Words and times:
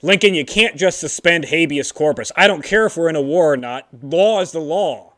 Lincoln, 0.00 0.32
you 0.32 0.44
can't 0.44 0.76
just 0.76 1.00
suspend 1.00 1.46
habeas 1.46 1.90
corpus. 1.90 2.30
I 2.36 2.46
don't 2.46 2.62
care 2.62 2.86
if 2.86 2.96
we're 2.96 3.08
in 3.08 3.16
a 3.16 3.20
war 3.20 3.52
or 3.52 3.56
not. 3.56 3.88
Law 4.00 4.40
is 4.40 4.52
the 4.52 4.60
law. 4.60 5.14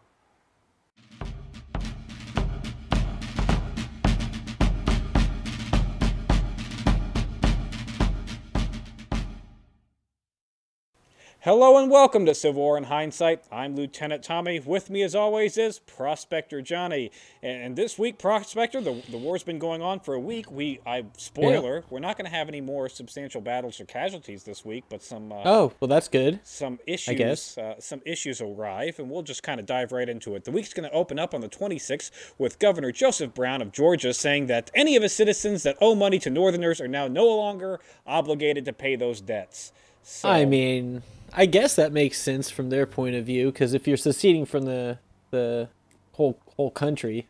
Hello 11.50 11.78
and 11.78 11.90
welcome 11.90 12.26
to 12.26 12.32
Civil 12.32 12.62
War 12.62 12.78
in 12.78 12.84
Hindsight. 12.84 13.42
I'm 13.50 13.74
Lieutenant 13.74 14.22
Tommy. 14.22 14.60
With 14.60 14.88
me, 14.88 15.02
as 15.02 15.16
always, 15.16 15.58
is 15.58 15.80
Prospector 15.80 16.62
Johnny. 16.62 17.10
And 17.42 17.74
this 17.74 17.98
week, 17.98 18.20
Prospector, 18.20 18.80
the, 18.80 19.02
the 19.10 19.18
war's 19.18 19.42
been 19.42 19.58
going 19.58 19.82
on 19.82 19.98
for 19.98 20.14
a 20.14 20.20
week. 20.20 20.48
We, 20.48 20.78
I 20.86 21.06
spoiler, 21.16 21.78
yeah. 21.78 21.84
we're 21.90 21.98
not 21.98 22.16
going 22.16 22.30
to 22.30 22.36
have 22.36 22.46
any 22.46 22.60
more 22.60 22.88
substantial 22.88 23.40
battles 23.40 23.80
or 23.80 23.84
casualties 23.84 24.44
this 24.44 24.64
week, 24.64 24.84
but 24.88 25.02
some. 25.02 25.32
Uh, 25.32 25.42
oh, 25.44 25.72
well, 25.80 25.88
that's 25.88 26.06
good. 26.06 26.38
Some 26.44 26.78
issues. 26.86 27.08
I 27.08 27.14
guess. 27.14 27.58
Uh, 27.58 27.80
some 27.80 28.00
issues 28.06 28.40
arrive, 28.40 29.00
and 29.00 29.10
we'll 29.10 29.24
just 29.24 29.42
kind 29.42 29.58
of 29.58 29.66
dive 29.66 29.90
right 29.90 30.08
into 30.08 30.36
it. 30.36 30.44
The 30.44 30.52
week's 30.52 30.72
going 30.72 30.88
to 30.88 30.94
open 30.94 31.18
up 31.18 31.34
on 31.34 31.40
the 31.40 31.48
26th 31.48 32.12
with 32.38 32.60
Governor 32.60 32.92
Joseph 32.92 33.34
Brown 33.34 33.60
of 33.60 33.72
Georgia 33.72 34.14
saying 34.14 34.46
that 34.46 34.70
any 34.72 34.94
of 34.94 35.02
his 35.02 35.12
citizens 35.12 35.64
that 35.64 35.76
owe 35.80 35.96
money 35.96 36.20
to 36.20 36.30
Northerners 36.30 36.80
are 36.80 36.86
now 36.86 37.08
no 37.08 37.26
longer 37.26 37.80
obligated 38.06 38.64
to 38.66 38.72
pay 38.72 38.94
those 38.94 39.20
debts. 39.20 39.72
So, 40.02 40.28
I 40.28 40.44
mean, 40.44 41.02
I 41.32 41.46
guess 41.46 41.76
that 41.76 41.92
makes 41.92 42.18
sense 42.18 42.50
from 42.50 42.70
their 42.70 42.86
point 42.86 43.14
of 43.14 43.24
view 43.24 43.52
because 43.52 43.74
if 43.74 43.86
you're 43.86 43.96
seceding 43.96 44.44
from 44.44 44.64
the 44.64 44.98
the 45.30 45.68
whole 46.12 46.38
whole 46.56 46.70
country, 46.70 47.26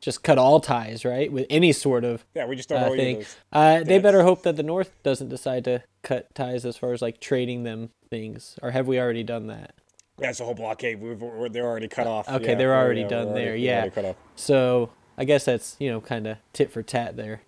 just 0.00 0.22
cut 0.22 0.38
all 0.38 0.60
ties, 0.60 1.04
right? 1.04 1.32
With 1.32 1.46
any 1.48 1.72
sort 1.72 2.04
of 2.04 2.24
yeah, 2.34 2.46
we 2.46 2.56
just 2.56 2.68
don't 2.68 2.82
uh, 2.82 2.90
thing. 2.90 3.24
Uh, 3.52 3.82
they 3.82 3.98
better 3.98 4.22
hope 4.22 4.42
that 4.42 4.56
the 4.56 4.62
North 4.62 4.92
doesn't 5.02 5.28
decide 5.28 5.64
to 5.64 5.82
cut 6.02 6.34
ties 6.34 6.64
as 6.64 6.76
far 6.76 6.92
as 6.92 7.02
like 7.02 7.20
trading 7.20 7.64
them 7.64 7.90
things, 8.10 8.58
or 8.62 8.70
have 8.72 8.86
we 8.86 9.00
already 9.00 9.24
done 9.24 9.46
that? 9.46 9.74
Yeah, 10.20 10.30
it's 10.30 10.40
a 10.40 10.44
whole 10.44 10.54
blockade. 10.54 11.00
we 11.00 11.10
are 11.10 11.48
they're 11.48 11.66
already 11.66 11.88
cut 11.88 12.06
off. 12.06 12.28
Okay, 12.28 12.50
yeah, 12.50 12.54
they're 12.56 12.76
already 12.76 13.02
yeah, 13.02 13.08
done 13.08 13.34
there. 13.34 13.56
yeah. 13.56 13.88
So 14.36 14.90
I 15.16 15.24
guess 15.24 15.44
that's 15.44 15.76
you 15.78 15.90
know 15.90 16.00
kind 16.00 16.26
of 16.26 16.38
tit 16.52 16.70
for 16.70 16.82
tat 16.82 17.16
there. 17.16 17.42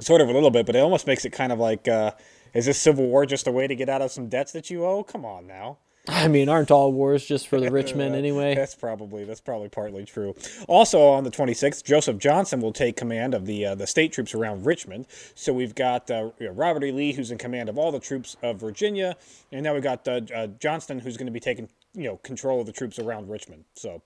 Sort 0.00 0.20
of 0.20 0.28
a 0.28 0.32
little 0.32 0.50
bit, 0.50 0.66
but 0.66 0.74
it 0.74 0.80
almost 0.80 1.06
makes 1.06 1.24
it 1.24 1.30
kind 1.30 1.52
of 1.52 1.58
like. 1.58 1.88
Uh, 1.88 2.12
is 2.54 2.66
this 2.66 2.78
civil 2.78 3.06
war 3.06 3.26
just 3.26 3.46
a 3.46 3.52
way 3.52 3.66
to 3.66 3.74
get 3.74 3.88
out 3.88 4.02
of 4.02 4.10
some 4.10 4.28
debts 4.28 4.52
that 4.52 4.70
you 4.70 4.84
owe? 4.84 5.02
Come 5.02 5.24
on 5.24 5.46
now. 5.46 5.78
I 6.08 6.26
mean, 6.26 6.48
aren't 6.48 6.72
all 6.72 6.92
wars 6.92 7.24
just 7.24 7.46
for 7.46 7.60
the 7.60 7.70
rich 7.70 7.94
men 7.96 8.14
anyway? 8.14 8.56
that's 8.56 8.74
probably 8.74 9.24
that's 9.24 9.40
probably 9.40 9.68
partly 9.68 10.04
true. 10.04 10.34
Also, 10.66 11.00
on 11.00 11.22
the 11.22 11.30
26th, 11.30 11.84
Joseph 11.84 12.18
Johnston 12.18 12.60
will 12.60 12.72
take 12.72 12.96
command 12.96 13.34
of 13.34 13.46
the 13.46 13.66
uh, 13.66 13.74
the 13.76 13.86
state 13.86 14.12
troops 14.12 14.34
around 14.34 14.66
Richmond. 14.66 15.06
So 15.34 15.52
we've 15.52 15.74
got 15.74 16.10
uh, 16.10 16.30
Robert 16.40 16.84
E. 16.84 16.90
Lee, 16.90 17.12
who's 17.12 17.30
in 17.30 17.38
command 17.38 17.68
of 17.68 17.78
all 17.78 17.92
the 17.92 18.00
troops 18.00 18.36
of 18.42 18.58
Virginia, 18.58 19.16
and 19.52 19.62
now 19.62 19.74
we've 19.74 19.82
got 19.82 20.06
uh, 20.08 20.20
uh 20.34 20.48
Johnston, 20.58 20.98
who's 20.98 21.16
going 21.16 21.26
to 21.26 21.32
be 21.32 21.40
taking 21.40 21.68
you 21.94 22.04
know 22.04 22.16
control 22.18 22.60
of 22.60 22.66
the 22.66 22.72
troops 22.72 22.98
around 22.98 23.28
Richmond. 23.28 23.64
So 23.74 24.02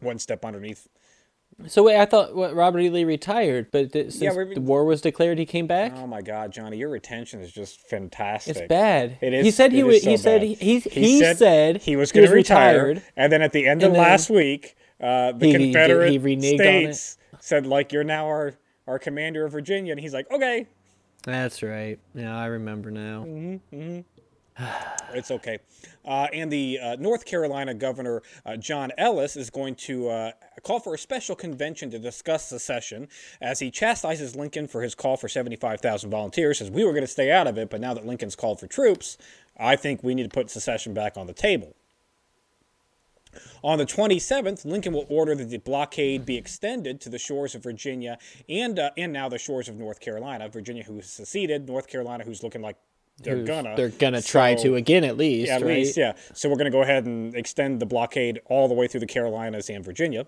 one 0.00 0.18
step 0.18 0.44
underneath 0.44 0.86
so 1.66 1.84
wait, 1.84 1.98
I 1.98 2.04
thought 2.04 2.34
what 2.34 2.54
Robert 2.54 2.80
E. 2.80 2.90
Lee 2.90 3.04
retired, 3.04 3.70
but 3.70 3.92
th- 3.92 4.12
since 4.12 4.22
yeah, 4.22 4.44
the 4.54 4.60
war 4.60 4.84
was 4.84 5.00
declared, 5.00 5.38
he 5.38 5.46
came 5.46 5.66
back. 5.66 5.94
Oh 5.96 6.06
my 6.06 6.20
God, 6.20 6.52
Johnny, 6.52 6.76
your 6.76 6.90
retention 6.90 7.40
is 7.40 7.50
just 7.50 7.80
fantastic. 7.88 8.56
It's 8.56 8.68
bad. 8.68 9.18
It 9.22 9.32
is. 9.32 9.44
He 9.44 9.50
said 9.50 9.72
he 9.72 9.82
was. 9.82 10.02
So 10.02 10.10
he 10.10 10.16
said 10.18 10.42
he, 10.42 10.54
he, 10.54 10.80
he, 10.80 11.18
said, 11.18 11.38
said 11.38 11.82
he 11.82 11.96
was 11.96 12.12
going 12.12 12.26
to 12.26 12.32
retire, 12.32 12.88
retired, 12.88 13.02
and 13.16 13.32
then 13.32 13.40
at 13.40 13.52
the 13.52 13.66
end 13.66 13.82
of 13.82 13.92
last 13.92 14.28
week, 14.28 14.76
uh, 15.00 15.32
the 15.32 15.46
he, 15.46 15.52
Confederate 15.52 16.42
states 16.42 17.16
said 17.40 17.66
like 17.66 17.92
you're 17.92 18.04
now 18.04 18.26
our 18.26 18.54
our 18.86 18.98
commander 18.98 19.44
of 19.44 19.52
Virginia, 19.52 19.92
and 19.92 20.00
he's 20.00 20.14
like, 20.14 20.30
okay. 20.30 20.66
That's 21.24 21.62
right. 21.62 21.98
Yeah, 22.14 22.36
I 22.36 22.46
remember 22.46 22.90
now. 22.90 23.24
Mm-hmm, 23.26 23.76
mm-hmm. 23.76 24.00
It's 25.12 25.30
okay. 25.30 25.58
Uh, 26.04 26.28
and 26.32 26.50
the 26.50 26.78
uh, 26.78 26.96
North 26.96 27.24
Carolina 27.24 27.74
governor, 27.74 28.22
uh, 28.44 28.56
John 28.56 28.92
Ellis, 28.96 29.36
is 29.36 29.50
going 29.50 29.74
to 29.76 30.08
uh, 30.08 30.32
call 30.62 30.80
for 30.80 30.94
a 30.94 30.98
special 30.98 31.34
convention 31.34 31.90
to 31.90 31.98
discuss 31.98 32.48
secession 32.48 33.08
as 33.40 33.58
he 33.58 33.70
chastises 33.70 34.36
Lincoln 34.36 34.68
for 34.68 34.82
his 34.82 34.94
call 34.94 35.16
for 35.16 35.28
75,000 35.28 36.10
volunteers. 36.10 36.58
Says, 36.58 36.70
We 36.70 36.84
were 36.84 36.92
going 36.92 37.02
to 37.02 37.08
stay 37.08 37.30
out 37.30 37.46
of 37.46 37.58
it, 37.58 37.70
but 37.70 37.80
now 37.80 37.94
that 37.94 38.06
Lincoln's 38.06 38.36
called 38.36 38.60
for 38.60 38.66
troops, 38.66 39.18
I 39.58 39.76
think 39.76 40.02
we 40.02 40.14
need 40.14 40.24
to 40.24 40.34
put 40.34 40.50
secession 40.50 40.94
back 40.94 41.16
on 41.16 41.26
the 41.26 41.32
table. 41.32 41.74
On 43.62 43.78
the 43.78 43.86
27th, 43.86 44.64
Lincoln 44.64 44.92
will 44.92 45.06
order 45.08 45.34
that 45.34 45.50
the 45.50 45.58
blockade 45.58 46.24
be 46.24 46.36
extended 46.36 47.00
to 47.02 47.10
the 47.10 47.18
shores 47.18 47.54
of 47.54 47.62
Virginia 47.62 48.18
and 48.48 48.78
uh, 48.78 48.90
and 48.96 49.12
now 49.12 49.28
the 49.28 49.38
shores 49.38 49.68
of 49.68 49.76
North 49.76 50.00
Carolina. 50.00 50.48
Virginia, 50.48 50.84
who 50.84 50.96
has 50.96 51.10
seceded, 51.10 51.66
North 51.66 51.88
Carolina, 51.88 52.24
who's 52.24 52.42
looking 52.42 52.62
like 52.62 52.76
they're 53.18 53.44
gonna 53.44 53.74
they're 53.76 53.88
gonna 53.88 54.20
so, 54.20 54.30
try 54.30 54.54
to 54.56 54.74
again 54.74 55.04
at 55.04 55.16
least. 55.16 55.48
Yeah, 55.48 55.56
at 55.56 55.62
right? 55.62 55.78
least, 55.78 55.96
yeah. 55.96 56.12
So 56.34 56.48
we're 56.48 56.56
gonna 56.56 56.70
go 56.70 56.82
ahead 56.82 57.06
and 57.06 57.34
extend 57.34 57.80
the 57.80 57.86
blockade 57.86 58.40
all 58.46 58.68
the 58.68 58.74
way 58.74 58.86
through 58.88 59.00
the 59.00 59.06
Carolinas 59.06 59.70
and 59.70 59.84
Virginia. 59.84 60.26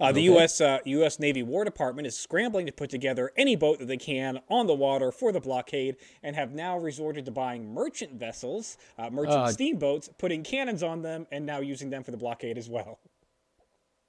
Uh, 0.00 0.12
the 0.12 0.20
okay. 0.20 0.22
U.S. 0.22 0.60
Uh, 0.60 0.78
U.S. 0.84 1.18
Navy 1.18 1.42
War 1.42 1.64
Department 1.64 2.06
is 2.06 2.18
scrambling 2.18 2.64
to 2.66 2.72
put 2.72 2.88
together 2.88 3.32
any 3.36 3.56
boat 3.56 3.78
that 3.78 3.86
they 3.86 3.96
can 3.96 4.40
on 4.48 4.66
the 4.66 4.74
water 4.74 5.12
for 5.12 5.30
the 5.30 5.40
blockade, 5.40 5.96
and 6.22 6.34
have 6.34 6.52
now 6.52 6.78
resorted 6.78 7.26
to 7.26 7.30
buying 7.30 7.74
merchant 7.74 8.12
vessels, 8.12 8.78
uh, 8.98 9.10
merchant 9.10 9.36
uh, 9.36 9.52
steamboats, 9.52 10.08
putting 10.18 10.42
cannons 10.42 10.82
on 10.82 11.02
them, 11.02 11.26
and 11.30 11.44
now 11.44 11.60
using 11.60 11.90
them 11.90 12.02
for 12.02 12.12
the 12.12 12.16
blockade 12.16 12.56
as 12.56 12.68
well. 12.68 12.98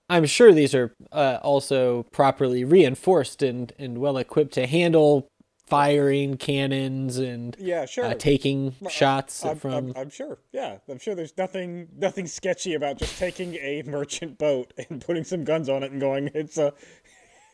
I'm 0.10 0.26
sure 0.26 0.54
these 0.54 0.74
are 0.74 0.96
uh, 1.12 1.40
also 1.44 2.04
properly 2.12 2.64
reinforced 2.64 3.44
and, 3.44 3.72
and 3.78 4.00
well 4.00 4.18
equipped 4.18 4.54
to 4.54 4.66
handle 4.66 5.30
firing 5.70 6.36
cannons 6.36 7.18
and 7.18 7.56
yeah, 7.60 7.86
sure, 7.86 8.06
uh, 8.06 8.14
taking 8.16 8.76
shots 8.90 9.46
I'm, 9.46 9.58
from. 9.58 9.74
I'm, 9.74 9.94
I'm, 9.96 10.10
sure. 10.10 10.40
Yeah, 10.52 10.78
I'm 10.90 10.98
sure. 10.98 11.16
There's 11.16 11.38
nothing 11.38 11.88
nothing 11.96 12.26
sketchy 12.28 12.74
about 12.74 12.98
just 12.98 13.18
taking 13.20 13.56
a 13.56 13.84
merchant 13.86 14.38
boat 14.38 14.74
and 14.90 15.00
putting 15.06 15.24
some 15.24 15.44
guns 15.44 15.70
on 15.70 15.84
it 15.84 15.92
and 15.92 16.02
going. 16.02 16.32
It's 16.34 16.58
a 16.58 16.74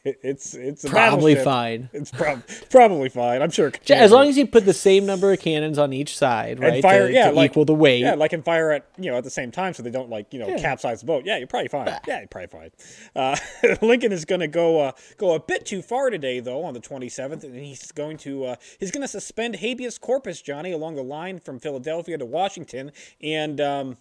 it's 0.06 0.54
it's 0.54 0.88
probably 0.88 1.34
fine. 1.36 1.90
It's 1.92 2.12
prob- 2.12 2.44
probably 2.70 3.10
fine. 3.10 3.42
I'm 3.42 3.50
sure. 3.50 3.72
As 3.90 4.12
long 4.12 4.28
as 4.28 4.38
you 4.38 4.46
put 4.46 4.66
the 4.66 4.74
same 4.74 5.06
number 5.06 5.34
of 5.34 5.40
cannons 5.40 5.80
on 5.80 5.94
each 5.94 6.16
side, 6.16 6.60
right? 6.60 6.74
And 6.74 6.82
fire, 6.84 7.08
to, 7.08 7.14
yeah, 7.14 7.30
to 7.30 7.36
like, 7.36 7.52
equal 7.52 7.66
the 7.66 7.74
weight. 7.74 8.02
Yeah, 8.02 8.14
like 8.14 8.32
and 8.32 8.46
fire 8.46 8.72
at 8.72 8.88
you 8.98 9.10
know 9.10 9.18
at 9.18 9.24
the 9.24 9.32
same 9.32 9.52
time, 9.52 9.74
so 9.74 9.82
they 9.82 9.90
don't 9.90 10.10
like 10.10 10.32
you 10.32 10.40
know 10.40 10.48
yeah. 10.48 10.60
capsize 10.60 11.00
the 11.00 11.08
boat. 11.08 11.26
Yeah, 11.26 11.38
you're 11.38 11.48
probably 11.48 11.70
fine. 11.70 11.88
Yeah, 12.08 12.20
you're 12.20 12.28
probably 12.28 12.48
fine. 12.48 12.72
Uh, 13.16 13.36
Lincoln 13.82 14.12
is 14.12 14.26
going 14.26 14.42
to 14.42 14.48
go 14.48 14.80
uh, 14.82 14.92
go 15.18 15.34
a 15.34 15.40
bit 15.40 15.66
too 15.66 15.82
far 15.82 16.12
today, 16.12 16.40
though, 16.40 16.64
on 16.64 16.76
the 16.76 16.82
27th, 16.82 17.44
and 17.44 17.56
he's 17.56 17.92
going 17.92 18.18
to 18.18 18.46
uh, 18.46 18.56
he's 18.80 18.92
going 18.92 19.02
to 19.02 19.08
suspend 19.08 19.56
habeas 19.56 19.98
corpus, 19.98 20.42
Johnny, 20.42 20.72
along 20.72 20.96
the 20.96 21.04
line 21.04 21.40
from 21.40 21.60
Philadelphia 21.60 22.18
to 22.18 22.26
Washington, 22.26 22.92
and. 23.22 23.60
Um, 23.60 23.98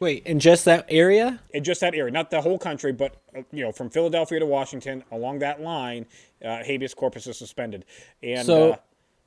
Wait, 0.00 0.26
in 0.26 0.40
just 0.40 0.64
that 0.64 0.86
area? 0.88 1.40
In 1.50 1.64
just 1.64 1.80
that 1.80 1.94
area, 1.94 2.10
not 2.10 2.30
the 2.30 2.40
whole 2.40 2.58
country, 2.58 2.92
but 2.92 3.16
uh, 3.36 3.42
you 3.52 3.62
know, 3.62 3.72
from 3.72 3.90
Philadelphia 3.90 4.40
to 4.40 4.46
Washington, 4.46 5.04
along 5.10 5.38
that 5.40 5.60
line, 5.60 6.06
uh, 6.44 6.62
habeas 6.62 6.94
corpus 6.94 7.26
is 7.26 7.38
suspended, 7.38 7.84
and 8.22 8.44
so 8.46 8.72
uh, 8.72 8.76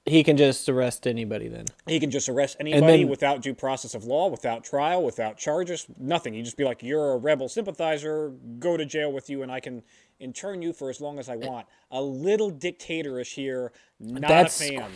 he 0.06 0.24
can 0.24 0.38
just 0.38 0.68
arrest 0.70 1.06
anybody. 1.06 1.48
Then 1.48 1.66
he 1.86 2.00
can 2.00 2.12
just 2.12 2.30
arrest 2.30 2.58
anybody 2.60 3.04
then, 3.04 3.08
without 3.08 3.42
due 3.42 3.54
process 3.54 3.94
of 3.94 4.06
law, 4.06 4.28
without 4.28 4.64
trial, 4.64 5.04
without 5.04 5.38
charges, 5.38 5.86
nothing. 5.98 6.34
You 6.34 6.44
just 6.44 6.58
be 6.58 6.64
like, 6.64 6.84
"You're 6.84 7.14
a 7.14 7.18
rebel 7.18 7.50
sympathizer. 7.50 8.34
Go 8.60 8.78
to 8.78 8.86
jail 8.86 9.12
with 9.12 9.30
you, 9.30 9.44
and 9.44 9.52
I 9.52 9.60
can 9.60 9.84
intern 10.20 10.62
you 10.62 10.74
for 10.74 10.90
as 10.90 11.02
long 11.02 11.20
as 11.20 11.30
I 11.30 11.36
want." 11.36 11.68
A 11.92 12.02
little 12.02 12.52
dictatorish 12.52 13.34
here. 13.34 13.72
Not 14.00 14.28
that's, 14.28 14.62
a 14.62 14.78
fan. 14.78 14.92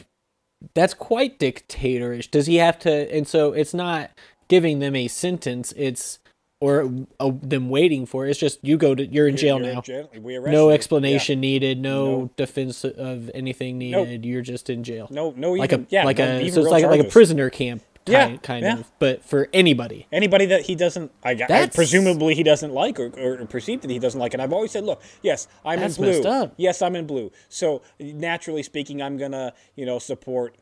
That's 0.74 0.94
quite 0.94 1.40
dictatorish. 1.40 2.30
Does 2.30 2.46
he 2.46 2.58
have 2.58 2.80
to? 2.80 3.14
And 3.14 3.28
so 3.28 3.52
it's 3.52 3.74
not 3.74 4.12
giving 4.52 4.80
them 4.80 4.98
a 4.98 5.08
sentence. 5.08 5.74
It's 5.78 6.20
or 6.60 7.08
uh, 7.20 7.32
them 7.42 7.70
waiting 7.70 8.06
for 8.06 8.28
it. 8.28 8.30
It's 8.30 8.40
just 8.40 8.60
you 8.62 8.78
go 8.78 8.94
to 8.94 9.04
you're 9.04 9.28
in 9.28 9.38
jail 9.38 9.58
you're 9.58 9.74
now. 9.74 9.80
In 9.80 9.84
jail. 9.84 10.10
no 10.52 10.70
explanation 10.70 11.40
yeah. 11.40 11.50
needed. 11.50 11.80
No, 11.80 12.06
no, 12.06 12.32
defense 12.36 12.84
of 12.84 13.32
anything 13.34 13.80
needed. 13.80 14.22
Nope. 14.22 14.26
You're 14.26 14.44
just 14.44 14.70
in 14.70 14.84
jail. 14.84 15.08
No, 15.10 15.34
no, 15.36 15.54
like 15.54 15.72
a 15.72 15.86
yeah, 15.90 16.04
like 16.04 16.20
no, 16.20 16.26
a 16.26 16.50
so 16.52 16.62
it's 16.62 16.70
like 16.70 16.86
like 16.86 17.00
a 17.00 17.06
prisoner 17.06 17.50
camp. 17.50 17.82
Kind, 18.03 18.32
yeah, 18.32 18.38
kind 18.38 18.64
yeah. 18.64 18.80
of, 18.80 18.92
but 18.98 19.24
for 19.24 19.48
anybody, 19.53 20.08
anybody 20.12 20.48
that 20.48 20.62
he 20.62 20.74
doesn't, 20.74 21.12
I, 21.24 21.40
I 21.47 21.68
presumably 21.68 22.34
he 22.34 22.42
doesn't 22.42 22.74
like 22.74 23.00
or, 23.00 23.12
or 23.16 23.46
perceived 23.46 23.84
that 23.84 23.92
he 23.92 24.00
doesn't 24.00 24.20
like. 24.20 24.34
And 24.34 24.42
I've 24.42 24.52
always 24.52 24.72
said, 24.72 24.86
look, 24.86 25.04
yes, 25.22 25.47
I'm 25.64 25.78
in 25.78 25.94
blue. 25.94 26.50
Yes, 26.58 26.82
I'm 26.82 26.96
in 26.96 27.06
blue. 27.06 27.32
So 27.47 27.84
naturally 28.00 28.64
speaking, 28.64 29.04
I'm 29.04 29.18
gonna, 29.18 29.54
you 29.76 29.86
know, 29.86 30.00
support 30.00 30.56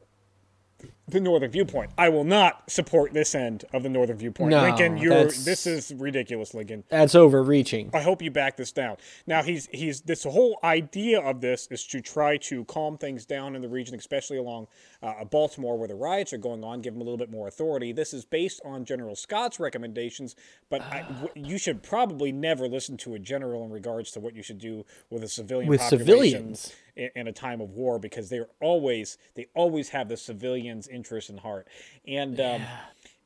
the 1.12 1.20
Northern 1.20 1.52
Viewpoint. 1.52 1.92
I 1.98 2.10
will 2.10 2.24
not 2.24 2.70
support 2.70 3.14
this 3.14 3.36
end 3.36 3.66
of 3.74 3.84
the 3.84 3.90
Northern 3.90 4.18
Viewpoint. 4.18 4.52
No, 4.52 4.62
Lincoln, 4.62 4.98
you're 4.98 5.26
this 5.26 5.68
is 5.68 5.94
ridiculous, 5.94 6.54
Lincoln. 6.54 6.84
That's 6.90 7.16
overreaching. 7.16 7.90
I 7.94 8.02
hope 8.02 8.22
you 8.22 8.32
back 8.32 8.58
this 8.58 8.72
down. 8.72 8.98
Now 9.28 9.44
he's 9.44 9.68
he's 9.72 10.02
this 10.02 10.24
whole 10.24 10.60
idea 10.64 11.20
of 11.22 11.42
this 11.42 11.68
is 11.72 11.86
to 11.88 12.02
try 12.02 12.38
to 12.38 12.66
calm 12.66 12.98
things 12.98 13.26
down 13.26 13.56
in 13.56 13.62
the 13.62 13.70
region, 13.70 13.96
especially 13.96 14.38
along 14.38 14.68
uh, 15.02 15.24
Baltimore 15.26 15.78
where 15.78 15.88
the 15.88 15.96
riots 15.96 16.34
are 16.34 16.38
going 16.38 16.64
on, 16.64 16.82
give 16.82 16.94
them 16.94 17.02
a 17.02 17.04
little 17.04 17.18
bit 17.18 17.32
more 17.32 17.48
authority. 17.48 17.92
This 17.92 18.14
is 18.14 18.26
based 18.26 18.62
on 18.66 18.86
General 18.86 19.16
Scott's 19.16 19.60
recommendations, 19.60 20.36
but 20.70 20.82
I, 20.82 21.02
w- 21.22 21.50
you 21.50 21.58
should 21.58 21.84
probably 21.84 22.32
never 22.32 22.68
listen 22.68 22.98
to 22.98 23.16
a 23.16 23.20
general 23.20 23.64
in 23.64 23.72
regards 23.72 24.12
to 24.12 24.20
what 24.20 24.36
you 24.36 24.44
should 24.44 24.60
do 24.60 24.86
with 25.10 25.24
a 25.24 25.28
civilian 25.28 25.70
with 25.70 25.80
population. 25.80 26.56
civilians 26.56 26.74
in, 26.96 27.10
in 27.16 27.28
a 27.28 27.32
time 27.32 27.62
of 27.62 27.72
war 27.72 27.98
because 28.00 28.30
they're 28.30 28.50
always 28.62 29.18
they 29.36 29.48
always 29.56 29.90
have 29.90 30.10
the 30.10 30.18
civilians' 30.18 30.88
interest 31.00 31.30
in 31.30 31.38
heart. 31.38 31.68
And 32.08 32.40
um, 32.40 32.46
yeah. 32.46 32.54
um, 32.56 32.62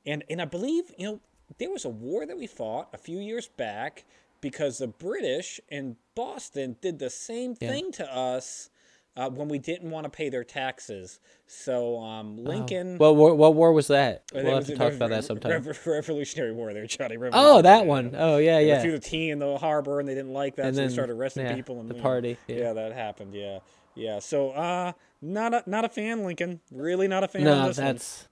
and 0.05 0.23
and 0.29 0.41
I 0.41 0.45
believe 0.45 0.85
you 0.97 1.05
know 1.07 1.19
there 1.57 1.71
was 1.71 1.85
a 1.85 1.89
war 1.89 2.25
that 2.25 2.37
we 2.37 2.47
fought 2.47 2.89
a 2.93 2.97
few 2.97 3.19
years 3.19 3.47
back 3.47 4.05
because 4.41 4.77
the 4.77 4.87
British 4.87 5.59
in 5.69 5.95
Boston 6.15 6.75
did 6.81 6.99
the 6.99 7.09
same 7.09 7.55
thing 7.55 7.85
yeah. 7.85 8.05
to 8.05 8.15
us. 8.15 8.69
Uh, 9.15 9.29
when 9.29 9.47
we 9.47 9.59
didn't 9.59 9.91
want 9.91 10.05
to 10.05 10.09
pay 10.09 10.27
their 10.27 10.43
taxes. 10.43 11.19
So 11.45 11.99
um, 11.99 12.35
oh. 12.39 12.49
Lincoln. 12.49 12.97
Oh. 12.99 13.13
What, 13.13 13.37
what 13.37 13.53
war 13.53 13.71
was 13.71 13.85
that? 13.89 14.23
We'll 14.33 14.45
have 14.45 14.53
was, 14.55 14.65
to 14.69 14.75
talk 14.75 14.93
about 14.93 15.11
that 15.11 15.23
sometime. 15.23 15.51
Revolutionary 15.85 16.51
War 16.51 16.73
there, 16.73 16.87
Johnny. 16.87 17.17
oh, 17.31 17.61
that 17.61 17.85
one. 17.85 18.15
Oh, 18.17 18.37
yeah, 18.37 18.57
yeah. 18.57 18.77
They 18.77 18.81
threw 18.81 18.91
the 18.93 18.99
tea 18.99 19.29
in 19.29 19.37
the 19.37 19.59
harbor 19.59 19.99
and 19.99 20.09
they 20.09 20.15
didn't 20.15 20.33
like 20.33 20.55
that, 20.55 20.65
and 20.65 20.75
so 20.75 20.81
then, 20.81 20.87
they 20.87 20.93
started 20.95 21.13
arresting 21.13 21.45
yeah, 21.45 21.53
people. 21.53 21.79
And, 21.79 21.87
the 21.87 21.93
party. 21.93 22.39
Yeah. 22.47 22.55
yeah. 22.55 22.73
that 22.73 22.93
happened. 22.93 23.35
Yeah, 23.35 23.59
yeah. 23.95 24.19
So, 24.19 24.51
uh, 24.51 24.94
not 25.22 25.54
a 25.54 25.63
not 25.66 25.86
a 25.86 25.90
fan, 25.90 26.24
Lincoln. 26.24 26.60
Really, 26.72 27.07
not 27.07 27.24
a 27.24 27.28
fan. 27.28 27.44
No, 27.44 27.72
that's 27.72 28.28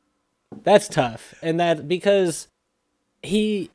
one. 0.50 0.62
that's 0.64 0.88
tough, 0.88 1.34
and 1.42 1.60
that 1.60 1.88
because 1.88 2.48
he 3.24 3.72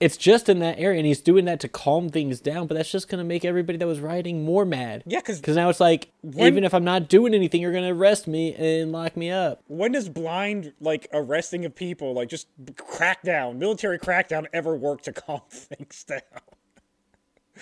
it's 0.00 0.16
just 0.16 0.48
in 0.48 0.58
that 0.58 0.78
area, 0.78 0.98
and 0.98 1.06
he's 1.06 1.20
doing 1.20 1.44
that 1.44 1.60
to 1.60 1.68
calm 1.68 2.10
things 2.10 2.40
down. 2.40 2.66
But 2.66 2.74
that's 2.74 2.90
just 2.90 3.08
gonna 3.08 3.24
make 3.24 3.44
everybody 3.44 3.78
that 3.78 3.86
was 3.86 4.00
rioting 4.00 4.44
more 4.44 4.64
mad. 4.64 5.02
Yeah, 5.06 5.20
because 5.24 5.56
now 5.56 5.68
it's 5.68 5.80
like 5.80 6.10
when, 6.22 6.48
even 6.48 6.64
if 6.64 6.74
I'm 6.74 6.84
not 6.84 7.08
doing 7.08 7.32
anything, 7.32 7.62
you're 7.62 7.72
gonna 7.72 7.94
arrest 7.94 8.26
me 8.26 8.54
and 8.54 8.92
lock 8.92 9.16
me 9.16 9.30
up. 9.30 9.62
When 9.68 9.92
does 9.92 10.08
blind 10.08 10.72
like 10.80 11.06
arresting 11.12 11.64
of 11.64 11.74
people, 11.74 12.12
like 12.12 12.28
just 12.28 12.48
crackdown, 12.74 13.56
military 13.56 13.98
crackdown, 13.98 14.46
ever 14.52 14.76
work 14.76 15.02
to 15.02 15.12
calm 15.14 15.42
things 15.48 16.04
down? 16.04 16.20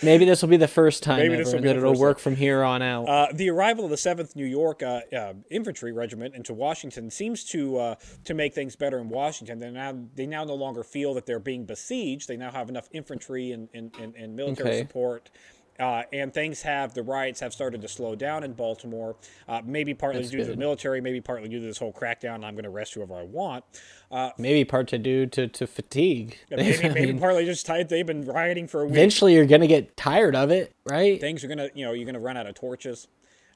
Maybe 0.02 0.24
this 0.24 0.40
will 0.40 0.48
be 0.48 0.56
the 0.56 0.68
first 0.68 1.02
time 1.02 1.18
Maybe 1.18 1.34
ever, 1.34 1.60
that 1.60 1.76
it'll 1.76 1.98
work 1.98 2.16
time. 2.16 2.22
from 2.22 2.36
here 2.36 2.62
on 2.62 2.80
out. 2.80 3.04
Uh, 3.08 3.26
the 3.32 3.50
arrival 3.50 3.84
of 3.84 3.90
the 3.90 3.96
Seventh 3.96 4.34
New 4.34 4.46
York 4.46 4.82
uh, 4.82 5.00
uh, 5.14 5.34
Infantry 5.50 5.92
Regiment 5.92 6.34
into 6.34 6.54
Washington 6.54 7.10
seems 7.10 7.44
to 7.44 7.78
uh, 7.78 7.94
to 8.24 8.34
make 8.34 8.54
things 8.54 8.74
better 8.74 8.98
in 8.98 9.08
Washington. 9.08 9.58
They 9.58 9.70
now 9.70 9.94
they 10.14 10.26
now 10.26 10.44
no 10.44 10.54
longer 10.54 10.82
feel 10.82 11.12
that 11.14 11.26
they're 11.26 11.38
being 11.38 11.66
besieged. 11.66 12.28
They 12.28 12.36
now 12.36 12.50
have 12.50 12.68
enough 12.68 12.88
infantry 12.92 13.52
and, 13.52 13.68
and, 13.74 13.94
and, 14.00 14.14
and 14.14 14.34
military 14.34 14.70
okay. 14.70 14.78
support 14.78 15.30
uh, 15.78 16.02
and 16.12 16.32
things 16.32 16.62
have 16.62 16.94
the 16.94 17.02
riots 17.02 17.40
have 17.40 17.52
started 17.52 17.80
to 17.82 17.88
slow 17.88 18.14
down 18.14 18.44
in 18.44 18.52
Baltimore. 18.52 19.16
Uh, 19.48 19.62
maybe 19.64 19.94
partly 19.94 20.20
That's 20.20 20.30
due 20.30 20.38
good. 20.38 20.46
to 20.46 20.50
the 20.52 20.56
military, 20.56 21.00
maybe 21.00 21.20
partly 21.20 21.48
due 21.48 21.60
to 21.60 21.66
this 21.66 21.78
whole 21.78 21.92
crackdown. 21.92 22.44
I'm 22.44 22.54
going 22.54 22.64
to 22.64 22.70
arrest 22.70 22.94
whoever 22.94 23.14
I 23.14 23.22
want. 23.22 23.64
Uh, 24.10 24.30
maybe 24.38 24.64
part 24.64 24.88
to 24.88 24.98
due 24.98 25.26
to, 25.26 25.48
to 25.48 25.66
fatigue. 25.66 26.38
maybe, 26.50 26.82
maybe 26.88 27.06
mean, 27.12 27.18
partly 27.18 27.44
just 27.44 27.64
tired. 27.66 27.88
They've 27.88 28.06
been 28.06 28.24
rioting 28.24 28.68
for 28.68 28.82
a 28.82 28.84
week. 28.84 28.92
Eventually, 28.92 29.34
you're 29.34 29.46
going 29.46 29.62
to 29.62 29.66
get 29.66 29.96
tired 29.96 30.36
of 30.36 30.50
it, 30.50 30.74
right? 30.84 31.20
Things 31.20 31.42
are 31.44 31.48
going 31.48 31.58
to, 31.58 31.70
you 31.74 31.84
know, 31.84 31.92
you're 31.92 32.04
going 32.04 32.14
to 32.14 32.20
run 32.20 32.36
out 32.36 32.46
of 32.46 32.54
torches. 32.54 33.08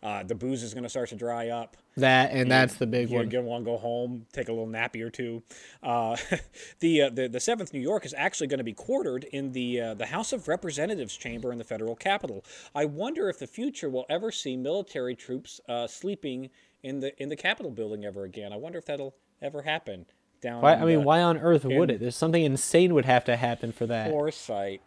Uh, 0.03 0.23
the 0.23 0.35
booze 0.35 0.63
is 0.63 0.75
going 0.75 0.83
to 0.85 0.89
start 0.89 1.09
to 1.09 1.17
dry 1.17 1.49
up. 1.49 1.77
That 1.97 2.31
and 2.31 2.41
you, 2.41 2.45
that's 2.47 2.75
the 2.75 2.87
big 2.87 3.09
you're 3.09 3.21
one. 3.21 3.31
You're 3.31 3.43
going 3.43 3.45
to 3.45 3.51
want 3.51 3.65
to 3.65 3.71
go 3.71 3.79
home, 3.79 4.27
take 4.33 4.49
a 4.49 4.53
little 4.53 4.69
nappy 4.69 5.03
or 5.03 5.11
two. 5.11 5.43
Uh, 5.83 6.17
the, 6.81 7.03
uh, 7.03 7.11
the 7.11 7.29
the 7.29 7.41
Seventh 7.41 7.73
New 7.73 7.81
York 7.81 8.05
is 8.05 8.15
actually 8.17 8.49
going 8.49 8.59
to 8.59 8.65
be 8.65 8.75
quartered 8.75 9.25
in 9.25 9.53
the 9.53 9.81
uh, 9.81 9.95
the 9.95 10.07
House 10.07 10.33
of 10.33 10.49
Representatives 10.49 11.17
chamber 11.17 11.53
in 11.53 11.59
the 11.59 11.65
federal 11.65 11.97
capital. 11.97 12.45
I 12.75 12.85
wonder 12.85 13.29
if 13.29 13.39
the 13.39 13.47
future 13.47 13.89
will 13.89 14.07
ever 14.11 14.31
see 14.31 14.57
military 14.57 15.15
troops 15.15 15.61
uh, 15.69 15.87
sleeping 15.87 16.51
in 16.83 17.01
the 17.01 17.21
in 17.21 17.29
the 17.29 17.37
Capitol 17.37 17.71
building 17.71 18.05
ever 18.05 18.25
again. 18.25 18.53
I 18.53 18.57
wonder 18.57 18.79
if 18.79 18.85
that'll 18.85 19.15
ever 19.41 19.63
happen. 19.63 20.07
Down. 20.43 20.61
Why, 20.61 20.75
I 20.75 20.85
mean, 20.85 21.03
why 21.03 21.23
on 21.23 21.39
earth 21.39 21.65
would 21.65 21.91
it? 21.91 21.99
There's 21.99 22.15
something 22.15 22.43
insane 22.43 22.93
would 22.93 23.07
have 23.07 23.25
to 23.25 23.37
happen 23.37 23.73
for 23.73 23.87
that. 23.87 24.11
Foresight 24.11 24.83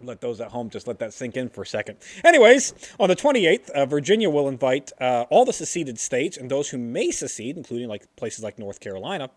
let 0.00 0.20
those 0.20 0.40
at 0.40 0.48
home 0.48 0.70
just 0.70 0.86
let 0.86 0.98
that 1.00 1.12
sink 1.12 1.36
in 1.36 1.48
for 1.48 1.62
a 1.62 1.66
second. 1.66 1.98
Anyways, 2.24 2.74
on 3.00 3.08
the 3.08 3.16
28th, 3.16 3.70
uh, 3.70 3.86
Virginia 3.86 4.30
will 4.30 4.48
invite 4.48 4.92
uh, 5.00 5.24
all 5.30 5.44
the 5.44 5.52
seceded 5.52 5.98
states 5.98 6.36
and 6.36 6.50
those 6.50 6.70
who 6.70 6.78
may 6.78 7.10
secede, 7.10 7.56
including 7.56 7.88
like 7.88 8.04
places 8.16 8.44
like 8.44 8.58
North 8.58 8.80
Carolina, 8.80 9.30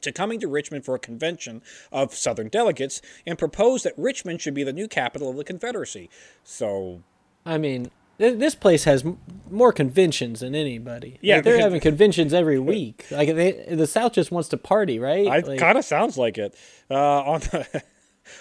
to 0.00 0.12
coming 0.12 0.40
to 0.40 0.48
Richmond 0.48 0.84
for 0.84 0.94
a 0.94 0.98
convention 0.98 1.62
of 1.92 2.14
Southern 2.14 2.48
delegates 2.48 3.00
and 3.26 3.38
propose 3.38 3.82
that 3.82 3.92
Richmond 3.96 4.40
should 4.40 4.54
be 4.54 4.62
the 4.62 4.72
new 4.72 4.88
capital 4.88 5.30
of 5.30 5.36
the 5.36 5.44
Confederacy. 5.44 6.10
So, 6.44 7.02
I 7.44 7.58
mean, 7.58 7.90
th- 8.18 8.38
this 8.38 8.54
place 8.54 8.84
has 8.84 9.04
m- 9.04 9.18
more 9.50 9.72
conventions 9.72 10.40
than 10.40 10.54
anybody. 10.54 11.18
Yeah, 11.20 11.36
like, 11.36 11.44
they're 11.44 11.60
having 11.60 11.80
conventions 11.80 12.34
every 12.34 12.58
week. 12.58 13.06
Like 13.10 13.34
they, 13.34 13.52
the 13.70 13.86
South 13.86 14.12
just 14.12 14.30
wants 14.30 14.48
to 14.50 14.56
party, 14.56 14.98
right? 14.98 15.26
It 15.26 15.48
like, 15.48 15.58
kind 15.58 15.78
of 15.78 15.84
sounds 15.84 16.18
like 16.18 16.38
it. 16.38 16.54
Uh, 16.90 17.22
on 17.22 17.40
the 17.40 17.82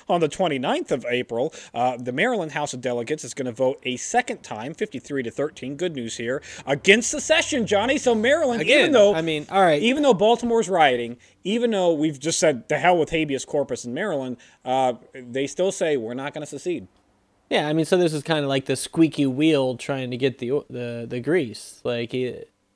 On 0.08 0.20
the 0.22 0.30
29th 0.30 0.92
of 0.92 1.06
April, 1.10 1.54
uh, 1.74 1.98
the 1.98 2.12
Maryland 2.12 2.52
House 2.52 2.74
of 2.74 2.82
Delegates 2.82 3.24
is 3.24 3.34
going 3.34 3.46
to 3.46 3.52
vote 3.52 3.80
a 3.84 3.98
second 3.98 4.44
time, 4.44 4.74
53 4.74 5.24
to 5.24 5.32
13. 5.32 5.76
Good 5.76 5.96
news 5.96 6.18
here 6.18 6.42
against 6.66 7.10
secession, 7.12 7.66
Johnny. 7.68 7.98
So 7.98 8.16
Maryland, 8.16 8.62
Again, 8.62 8.80
even 8.80 8.92
though 8.92 9.16
I 9.16 9.22
mean, 9.22 9.46
all 9.50 9.62
right, 9.62 9.82
even 9.82 10.04
though 10.04 10.14
Baltimore's 10.14 10.70
rioting, 10.70 11.18
even 11.44 11.72
though 11.72 11.94
we've 11.94 12.20
just 12.20 12.40
said 12.40 12.68
the 12.70 12.78
hell 12.78 12.98
with 12.98 13.10
habeas 13.10 13.46
corpus 13.46 13.86
in 13.86 13.94
Maryland, 13.94 14.38
uh, 14.64 14.94
they 15.14 15.48
still 15.48 15.72
say 15.72 15.98
we're 15.98 16.14
not 16.14 16.34
going 16.34 16.42
to 16.42 16.50
secede. 16.50 16.88
Yeah, 17.50 17.68
I 17.68 17.74
mean, 17.74 17.86
so 17.86 17.98
this 17.98 18.12
is 18.14 18.24
kind 18.24 18.44
of 18.44 18.50
like 18.50 18.66
the 18.66 18.76
squeaky 18.76 19.28
wheel 19.28 19.78
trying 19.78 20.10
to 20.12 20.18
get 20.18 20.40
the 20.40 20.64
the 20.70 21.06
the 21.08 21.20
grease. 21.20 21.80
Like 21.84 22.12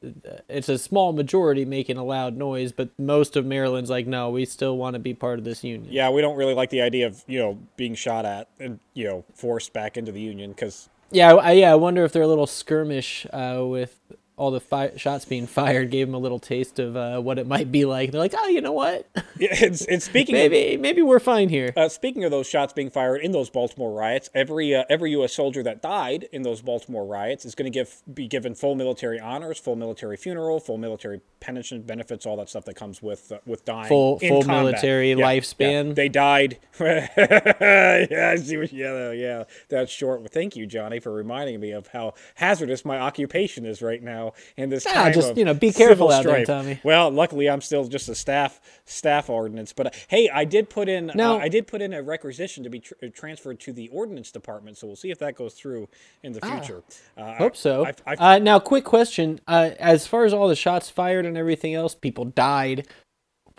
it's 0.01 0.69
a 0.69 0.78
small 0.78 1.13
majority 1.13 1.66
making 1.66 1.98
a 1.98 2.04
loud 2.04 2.38
noise, 2.38 2.72
but 2.72 2.90
most 2.98 3.36
of 3.36 3.46
Maryland's 3.46 3.90
like, 3.90 4.07
no, 4.07 4.30
we 4.30 4.46
still 4.46 4.78
want 4.78 4.94
to 4.94 5.00
be 5.00 5.13
part 5.13 5.40
of 5.40 5.46
this 5.46 5.63
union. 5.63 5.92
Yeah, 5.92 6.10
we 6.10 6.22
don't 6.22 6.38
really 6.38 6.54
like 6.54 6.69
the 6.69 6.81
idea 6.81 7.07
of 7.07 7.24
you 7.28 7.40
know 7.40 7.60
being 7.78 7.96
shot 7.96 8.25
at 8.25 8.48
and 8.60 8.80
you 8.94 9.07
know 9.07 9.25
forced 9.34 9.74
back 9.74 9.98
into 9.98 10.12
the 10.12 10.22
union 10.22 10.51
because. 10.51 10.90
Yeah, 11.12 11.34
I, 11.34 11.54
yeah, 11.54 11.72
I 11.72 11.75
wonder 11.75 12.06
if 12.06 12.13
they're 12.13 12.22
a 12.22 12.28
little 12.28 12.46
skirmish 12.46 13.25
uh, 13.34 13.63
with 13.66 14.00
all 14.39 14.51
the 14.51 14.62
fi- 14.62 14.95
shots 14.95 15.25
being 15.25 15.45
fired 15.45 15.91
gave 15.91 16.07
them 16.07 16.13
a 16.13 16.18
little 16.18 16.39
taste 16.39 16.80
of 16.80 16.95
uh, 16.95 17.19
what 17.19 17.38
it 17.38 17.45
might 17.45 17.71
be 17.71 17.83
like. 17.83 18.12
They're 18.12 18.21
like, 18.21 18.33
oh, 18.36 18.47
you 18.47 18.62
know 18.62 18.71
what? 18.71 19.06
yeah, 19.38 19.50
it's, 19.51 19.81
it's 19.81 20.06
speaking. 20.09 20.33
maybe 20.33 20.75
of, 20.75 20.81
maybe 20.81 21.01
we're 21.01 21.19
fine 21.19 21.50
here. 21.50 21.74
Uh, 21.75 21.89
speaking 21.89 22.24
of 22.24 22.31
those 22.31 22.47
shots 22.47 22.71
being 22.71 22.89
fired 22.89 23.21
in 23.21 23.33
those 23.33 23.50
Baltimore 23.50 23.91
riots, 23.91 24.30
every 24.33 24.74
uh, 24.74 24.86
every 24.89 25.12
U.S. 25.12 25.33
soldier 25.33 25.62
that 25.63 25.81
died 25.81 26.27
in 26.31 26.44
those 26.44 26.62
Baltimore 26.62 27.06
riots 27.06 27.44
is 27.44 27.53
going 27.53 27.69
to 27.69 27.77
give 27.77 28.01
be 28.12 28.27
given 28.27 28.56
full 28.56 28.75
military 28.75 29.19
honors, 29.19 29.59
full 29.59 29.75
military 29.75 30.15
funeral, 30.15 30.62
full 30.62 30.77
military 30.77 31.19
pension 31.41 31.81
benefits, 31.81 32.25
all 32.25 32.38
that 32.38 32.50
stuff 32.50 32.63
that 32.63 32.75
comes 32.75 33.01
with 33.01 33.33
uh, 33.33 33.39
with 33.45 33.65
dying. 33.65 33.89
Full 33.89 34.19
full 34.19 34.44
combat. 34.44 34.63
military 34.63 35.09
yeah, 35.12 35.15
lifespan. 35.15 35.88
Yeah. 35.88 35.94
They 35.94 36.09
died. 36.09 36.59
yeah, 36.80 38.36
what, 38.36 38.74
yeah, 38.74 39.12
yeah. 39.12 39.44
That's 39.68 39.91
short. 39.91 40.21
Well, 40.21 40.30
thank 40.31 40.56
you, 40.56 40.65
Johnny, 40.65 41.01
for 41.01 41.12
reminding 41.12 41.59
me 41.59 41.71
of 41.71 41.88
how 41.88 42.13
hazardous 42.36 42.86
my 42.86 42.97
occupation 42.97 43.65
is 43.65 43.81
right 43.81 44.01
now 44.01 44.28
in 44.57 44.69
this 44.69 44.85
ah, 44.87 45.11
just 45.11 45.37
you 45.37 45.45
know 45.45 45.53
be 45.53 45.71
careful 45.71 46.12
out 46.12 46.21
strife. 46.21 46.45
there, 46.48 46.57
Tommy. 46.57 46.79
Well, 46.83 47.12
luckily 47.12 47.50
I'm 47.50 47.62
still 47.62 47.88
just 47.88 48.09
a 48.09 48.15
staff 48.15 48.59
staff 48.86 49.29
ordinance, 49.29 49.74
but 49.74 49.88
uh, 49.88 49.89
hey, 50.07 50.29
I 50.29 50.45
did 50.45 50.69
put 50.69 50.89
in 50.89 51.12
now, 51.15 51.36
uh, 51.36 51.39
I 51.39 51.50
did 51.50 51.67
put 51.67 51.81
in 51.81 51.93
a 51.93 52.01
requisition 52.01 52.63
to 52.63 52.69
be 52.69 52.79
tr- 52.79 52.93
uh, 53.03 53.07
transferred 53.13 53.59
to 53.62 53.74
the 53.74 53.89
ordinance 53.89 54.31
department, 54.31 54.77
so 54.77 54.88
we'll 54.88 54.95
see 54.95 55.12
if 55.12 55.19
that 55.19 55.36
goes 55.36 55.53
through 55.53 55.88
in 56.24 56.33
the 56.33 56.39
ah, 56.43 56.59
future. 56.59 56.83
Ah, 57.17 57.36
hope 57.36 57.55
so. 57.55 57.86
I've, 57.86 58.01
I've, 58.05 58.21
uh, 58.21 58.39
now, 58.39 58.59
quick 58.59 58.86
question: 58.86 59.39
as 59.48 60.07
far 60.07 60.25
as 60.25 60.33
all 60.33 60.48
the 60.48 60.55
shots 60.55 60.89
fired 60.89 61.25
and 61.25 61.38
everything 61.38 61.74
else, 61.74 61.95
people 61.95 62.25
died 62.25 62.88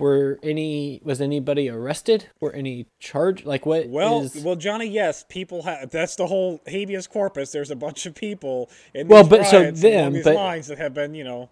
were 0.01 0.39
any 0.43 1.01
was 1.05 1.21
anybody 1.21 1.69
arrested 1.69 2.29
were 2.41 2.53
any 2.53 2.87
charge 2.99 3.45
like 3.45 3.67
what 3.67 3.89
well 3.89 4.23
is... 4.23 4.43
well 4.43 4.57
johnny 4.57 4.87
yes 4.87 5.25
people 5.29 5.63
have 5.63 5.91
that's 5.91 6.17
the 6.17 6.27
whole 6.27 6.61
habeas 6.67 7.07
corpus 7.07 7.53
there's 7.53 7.71
a 7.71 7.77
bunch 7.77 8.07
of 8.07 8.15
people 8.15 8.71
in 8.95 9.07
well 9.09 9.27
but 9.27 9.45
so 9.47 9.71
them 9.71 10.15
these 10.15 10.25
but 10.25 10.35
lines 10.35 10.67
that 10.67 10.79
have 10.79 10.95
been 10.95 11.15
you 11.15 11.25
know 11.25 11.49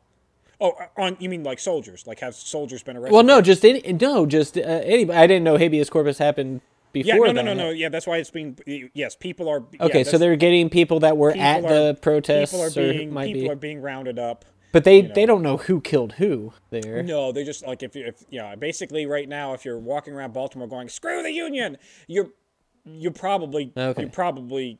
oh 0.60 0.72
on 0.96 1.16
you 1.20 1.28
mean 1.28 1.44
like 1.44 1.58
soldiers 1.58 2.06
like 2.06 2.20
have 2.20 2.34
soldiers 2.34 2.82
been 2.82 2.96
arrested 2.96 3.14
well 3.14 3.22
no 3.22 3.40
just 3.40 3.64
any 3.64 3.80
no 3.92 4.26
just 4.26 4.56
uh, 4.56 4.60
anybody 4.60 5.18
i 5.18 5.26
didn't 5.26 5.44
know 5.44 5.56
habeas 5.56 5.90
corpus 5.90 6.18
happened 6.18 6.60
before 6.92 7.26
yeah, 7.26 7.32
no, 7.32 7.42
no, 7.42 7.54
no, 7.54 7.54
no. 7.54 7.70
Yeah, 7.70 7.88
that's 7.90 8.06
why 8.06 8.16
it's 8.16 8.30
being. 8.30 8.58
Yes, 8.94 9.14
people 9.14 9.48
are. 9.48 9.62
Okay, 9.80 10.04
so 10.04 10.18
they're 10.18 10.36
getting 10.36 10.70
people 10.70 11.00
that 11.00 11.16
were 11.16 11.32
at 11.32 11.62
the 11.62 11.98
protests. 12.00 12.52
People 12.52 12.64
are 12.64 12.70
being. 12.70 13.14
people 13.14 13.52
are 13.52 13.56
being 13.56 13.82
rounded 13.82 14.18
up. 14.18 14.44
But 14.72 14.84
they, 14.84 14.98
you 14.98 15.08
know. 15.08 15.14
they 15.14 15.26
don't 15.26 15.42
know 15.42 15.56
who 15.56 15.80
killed 15.80 16.12
who 16.14 16.52
there. 16.70 17.02
No, 17.02 17.32
they 17.32 17.44
just 17.44 17.66
like 17.66 17.82
if 17.82 17.96
you 17.96 18.06
if 18.06 18.24
yeah, 18.30 18.54
basically 18.54 19.06
right 19.06 19.28
now 19.28 19.54
if 19.54 19.64
you're 19.64 19.78
walking 19.78 20.14
around 20.14 20.32
Baltimore 20.32 20.68
going 20.68 20.88
screw 20.88 21.22
the 21.22 21.32
union, 21.32 21.78
you're 22.06 22.28
you're 22.84 23.12
probably 23.12 23.72
okay. 23.76 24.02
you're 24.02 24.10
probably 24.10 24.78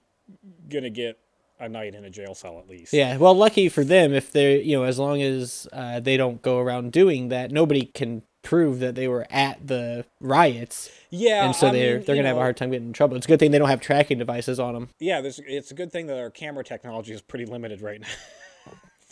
gonna 0.68 0.90
get 0.90 1.18
a 1.61 1.68
night 1.68 1.95
in 1.95 2.04
a 2.04 2.11
jail 2.11 2.35
cell 2.35 2.59
at 2.59 2.68
least. 2.68 2.92
Yeah, 2.92 3.16
well, 3.16 3.35
lucky 3.35 3.68
for 3.68 3.85
them 3.85 4.12
if 4.12 4.30
they're 4.30 4.59
you 4.59 4.76
know 4.76 4.85
as 4.85 4.99
long 4.99 5.23
as 5.23 5.66
uh, 5.73 6.00
they 6.00 6.16
don't 6.16 6.42
go 6.42 6.59
around 6.59 6.92
doing 6.92 7.28
that, 7.28 7.50
nobody 7.50 7.87
can 7.87 8.23
prove 8.42 8.78
that 8.80 8.95
they 8.95 9.09
were 9.09 9.26
at 9.30 9.66
the 9.66 10.04
riots. 10.21 10.90
Yeah, 11.11 11.47
and 11.47 11.57
so 11.57 11.68
I 11.68 11.73
they're 11.73 11.97
mean, 11.97 12.04
they're 12.04 12.14
gonna 12.14 12.23
know, 12.25 12.28
have 12.28 12.37
a 12.37 12.40
hard 12.40 12.57
time 12.57 12.71
getting 12.71 12.88
in 12.88 12.92
trouble. 12.92 13.16
It's 13.16 13.26
a 13.26 13.28
good 13.28 13.38
thing 13.38 13.50
they 13.50 13.59
don't 13.59 13.68
have 13.68 13.80
tracking 13.80 14.18
devices 14.18 14.61
on 14.61 14.75
them. 14.75 14.88
Yeah, 14.99 15.23
it's 15.25 15.71
a 15.71 15.75
good 15.75 15.90
thing 15.90 16.07
that 16.07 16.18
our 16.18 16.30
camera 16.30 16.64
technology 16.64 17.12
is 17.12 17.23
pretty 17.23 17.47
limited 17.47 17.83
right 17.83 18.00
now. 18.00 18.09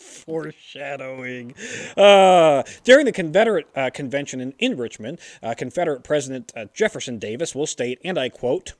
Foreshadowing. 0.07 1.53
Uh, 1.95 2.63
during 2.83 3.05
the 3.05 3.11
Confederate 3.11 3.67
uh, 3.75 3.89
convention 3.89 4.41
in, 4.41 4.53
in 4.57 4.77
Richmond, 4.77 5.19
uh, 5.43 5.53
Confederate 5.53 6.03
President 6.03 6.51
uh, 6.55 6.65
Jefferson 6.73 7.19
Davis 7.19 7.53
will 7.53 7.67
state, 7.67 7.99
and 8.03 8.17
I 8.17 8.29
quote, 8.29 8.73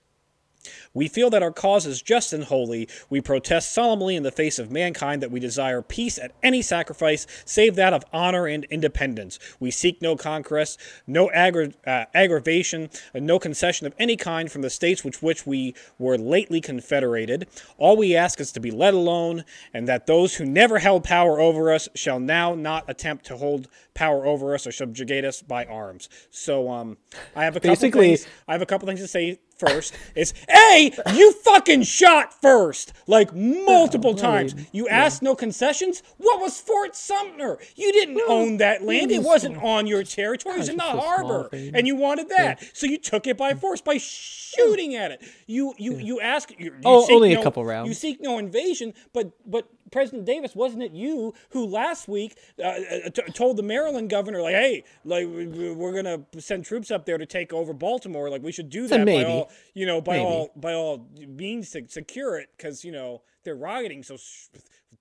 we 0.94 1.08
feel 1.08 1.30
that 1.30 1.44
our 1.44 1.52
cause 1.52 1.86
is 1.86 2.02
just 2.02 2.34
and 2.34 2.46
holy. 2.46 2.88
We 3.10 3.22
protest 3.22 3.72
solemnly 3.72 4.16
in 4.16 4.24
the 4.24 4.32
face 4.32 4.60
of 4.60 4.72
mankind 4.72 5.22
that 5.22 5.32
we 5.32 5.40
desire 5.40 5.82
peace 5.82 6.18
at 6.18 6.32
any 6.44 6.62
sacrifice, 6.62 7.28
save 7.46 7.76
that 7.76 7.94
of 7.94 8.04
honor 8.12 8.48
and 8.48 8.66
independence. 8.66 9.40
We 9.60 9.72
seek 9.72 10.02
no 10.02 10.16
conquest, 10.16 10.80
no 11.06 11.30
aggra- 11.30 11.74
uh, 11.86 12.06
aggravation, 12.14 12.90
and 13.14 13.26
no 13.26 13.40
concession 13.40 13.88
of 13.88 13.94
any 14.00 14.16
kind 14.16 14.52
from 14.52 14.62
the 14.62 14.70
states 14.70 15.04
with 15.04 15.22
which 15.22 15.46
we 15.46 15.76
were 16.00 16.18
lately 16.18 16.62
confederated. 16.62 17.48
All 17.78 17.98
we 17.98 18.16
ask 18.16 18.40
is 18.40 18.52
to 18.54 18.60
be 18.60 18.72
let 18.72 18.94
alone, 18.94 19.46
and 19.74 19.88
that 19.88 20.08
those 20.08 20.36
who 20.36 20.46
never 20.46 20.80
held 20.80 21.04
power 21.04 21.40
over 21.40 21.72
us 21.72 21.88
shall 21.96 22.20
now 22.20 22.56
not 22.56 22.86
attempt 22.88 23.26
to 23.26 23.38
hold 23.38 23.68
power 23.94 24.26
over 24.26 24.54
us 24.54 24.68
or 24.68 24.72
subjugate 24.72 25.26
us 25.26 25.42
by 25.42 25.66
arms. 25.66 26.10
So, 26.30 26.70
um, 26.70 26.98
I 27.36 27.44
have 27.44 27.56
a 27.56 27.60
couple 27.60 27.72
Basically, 27.72 28.16
things. 28.16 28.28
I 28.48 28.52
have 28.54 28.62
a 28.62 28.66
couple 28.66 28.88
things 28.88 29.00
to 29.02 29.08
say 29.08 29.40
first 29.58 29.94
is 30.16 30.34
A, 30.50 30.92
you 31.14 31.34
fucking 31.34 31.84
shot 31.84 32.40
first, 32.42 32.94
like 33.08 33.34
multiple 33.34 34.12
oh, 34.12 34.18
times. 34.18 34.56
You 34.72 34.88
asked 34.88 35.22
no 35.22 35.36
concessions? 35.36 36.04
What 36.18 36.42
was 36.42 36.60
Fort 36.60 36.96
Sumter? 36.96 37.58
You 37.76 37.92
didn't 37.92 38.22
own 38.28 38.58
that 38.58 38.84
land. 38.84 39.12
It 39.12 39.24
wasn't 39.24 39.58
on 39.64 39.88
your 39.88 40.04
territory. 40.04 40.56
It 40.56 40.60
was 40.60 40.70
in 40.70 40.78
the 40.78 40.84
harbor. 40.84 41.50
And 41.52 41.88
you 41.88 41.96
wanted 41.96 42.30
that. 42.30 42.64
So 42.74 42.88
you 42.88 42.98
took 42.98 43.28
it 43.28 43.38
by 43.38 43.54
force 43.54 43.82
by 43.82 43.98
shooting 43.98 44.96
at 44.96 45.12
it. 45.12 45.22
You 45.46 45.74
you 45.78 45.98
you 45.98 46.22
ask 46.22 46.52
you, 46.52 46.58
you 46.60 46.74
Oh, 46.86 47.08
only 47.14 47.34
no, 47.34 47.40
a 47.40 47.44
couple 47.44 47.66
rounds. 47.66 47.90
You 47.90 47.94
seek 47.94 48.22
no 48.22 48.38
invasion, 48.38 48.94
but 49.14 49.32
but 49.46 49.68
President 49.92 50.26
Davis, 50.26 50.56
wasn't 50.56 50.84
it 50.84 50.92
you 50.92 51.34
who 51.52 51.66
last 51.66 52.08
week 52.08 52.38
uh, 52.60 52.68
uh 52.68 53.10
t- 53.10 53.22
told 53.34 53.58
the 53.58 53.64
Maryland 53.64 54.10
governor, 54.10 54.42
like, 54.42 54.56
hey, 54.56 54.84
like 55.06 55.28
we're 55.28 55.94
gonna 55.94 56.24
send 56.40 56.66
troops 56.66 56.92
up 56.92 57.06
there 57.06 57.18
to 57.18 57.26
take 57.26 57.54
over 57.54 57.74
Baltimore, 57.74 58.30
like 58.30 58.44
we 58.44 58.52
should 58.52 58.70
do 58.70 58.88
that 58.88 59.06
by 59.06 59.24
all, 59.24 59.50
you 59.74 59.86
know, 59.86 60.02
by 60.02 60.18
maybe. 60.18 60.26
all 60.26 60.52
by 60.56 60.74
all 60.74 61.08
means 61.28 61.72
to 61.72 61.88
secure 61.88 62.38
it, 62.38 62.50
because 62.58 62.84
you 62.84 62.92
know 62.92 63.22
they're 63.44 63.56
rioting. 63.56 64.04
So 64.04 64.18
sh- 64.18 64.48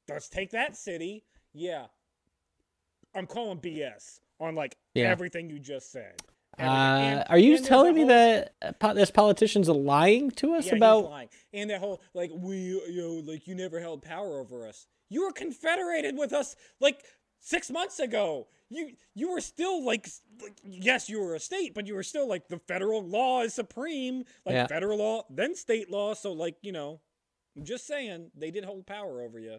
let's 0.09 0.29
take 0.29 0.51
that 0.53 0.77
city. 0.77 1.25
Yeah, 1.53 1.87
I'm 3.15 3.27
calling 3.27 3.59
BS 3.59 4.21
on 4.41 4.55
like 4.55 4.77
yeah. 4.95 5.05
everything 5.07 5.51
you 5.51 5.59
just 5.59 5.91
said. 5.91 6.23
Uh, 6.59 7.25
are 7.29 7.39
you 7.39 7.59
telling 7.59 7.95
me 7.95 8.03
whole, 8.03 8.09
that 8.09 8.95
this 8.95 9.11
politician's 9.11 9.69
lying 9.69 10.31
to 10.33 10.55
us 10.55 10.67
yeah, 10.67 10.77
about? 10.77 11.11
lying. 11.11 11.29
And 11.53 11.71
that 11.71 11.81
whole 11.81 12.01
like 12.15 12.31
we 12.35 12.57
you 12.57 13.23
know 13.25 13.33
like 13.33 13.47
you 13.47 13.55
never 13.55 13.81
held 13.81 14.03
power 14.03 14.41
over 14.41 14.67
us. 14.67 14.87
You 15.09 15.25
were 15.25 15.33
confederated 15.33 16.17
with 16.17 16.33
us 16.33 16.57
like 16.81 17.03
six 17.41 17.71
months 17.71 17.99
ago. 17.99 18.49
You 18.69 18.93
you 19.15 19.31
were 19.31 19.41
still 19.41 19.85
like, 19.85 20.09
like 20.43 20.59
yes 20.65 21.09
you 21.09 21.21
were 21.21 21.35
a 21.35 21.41
state, 21.41 21.75
but 21.75 21.87
you 21.87 21.95
were 21.95 22.03
still 22.03 22.29
like 22.29 22.49
the 22.49 22.59
federal 22.59 23.03
law 23.07 23.43
is 23.43 23.55
supreme, 23.55 24.25
like 24.45 24.55
yeah. 24.55 24.67
federal 24.67 24.99
law, 24.99 25.25
then 25.31 25.55
state 25.55 25.91
law. 25.91 26.15
So 26.15 26.33
like 26.33 26.57
you 26.63 26.73
know, 26.73 27.01
I'm 27.57 27.65
just 27.65 27.87
saying 27.87 28.31
they 28.37 28.51
did 28.51 28.65
hold 28.65 28.87
power 28.87 29.23
over 29.23 29.39
you. 29.39 29.59